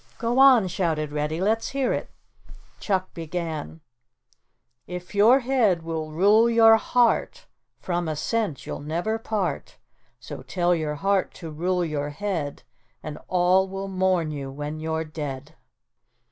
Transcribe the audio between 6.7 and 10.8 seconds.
heart, From a cent you'll never part; So tell